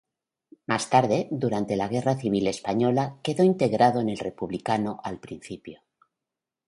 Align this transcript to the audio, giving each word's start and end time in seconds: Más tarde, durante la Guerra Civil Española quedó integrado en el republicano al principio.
Más 0.65 0.89
tarde, 0.89 1.27
durante 1.29 1.75
la 1.75 1.87
Guerra 1.87 2.15
Civil 2.15 2.47
Española 2.47 3.19
quedó 3.21 3.43
integrado 3.43 4.01
en 4.01 4.09
el 4.09 4.17
republicano 4.17 4.99
al 5.03 5.19
principio. 5.19 5.83